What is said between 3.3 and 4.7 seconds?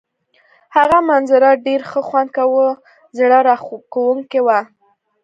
راښکونکې وه.